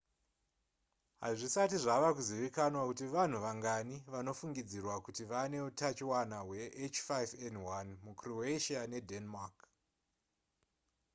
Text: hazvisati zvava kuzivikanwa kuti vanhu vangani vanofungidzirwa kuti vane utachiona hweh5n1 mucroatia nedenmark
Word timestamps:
hazvisati 1.23 1.75
zvava 1.83 2.09
kuzivikanwa 2.17 2.81
kuti 2.89 3.05
vanhu 3.15 3.37
vangani 3.45 3.95
vanofungidzirwa 4.13 4.95
kuti 5.05 5.23
vane 5.31 5.57
utachiona 5.69 6.37
hweh5n1 6.47 7.87
mucroatia 8.05 8.81
nedenmark 8.93 9.55